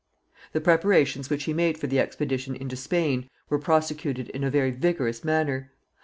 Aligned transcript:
The 0.53 0.61
preparations 0.61 1.29
which 1.29 1.43
he 1.43 1.53
made 1.53 1.77
for 1.77 1.85
the 1.85 1.99
expedition 1.99 2.55
into 2.55 2.75
Spain 2.75 3.29
were 3.49 3.59
prosecuted 3.59 4.29
in 4.29 4.43
a 4.43 4.49
very 4.49 4.71
vigorous 4.71 5.23
manner. 5.23 5.73